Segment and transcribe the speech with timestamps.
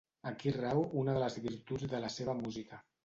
[0.29, 2.85] Aquí rau una de les virtuts de la seva música.